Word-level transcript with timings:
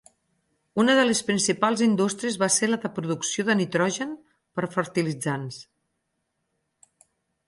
Una 0.83 0.93
de 0.99 1.01
les 1.07 1.19
principals 1.25 1.83
indústries 1.87 2.39
va 2.43 2.49
ser 2.55 2.69
la 2.69 2.79
de 2.85 2.91
producció 2.95 3.45
de 3.49 3.55
nitrogen 3.59 4.15
per 4.61 4.65
fertilitzants. 4.77 5.61